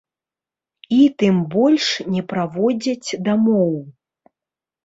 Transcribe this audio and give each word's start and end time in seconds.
І 0.99 1.01
тым 1.23 1.35
больш, 1.55 1.85
не 2.13 2.23
праводзяць 2.33 3.17
дамоў! 3.29 3.73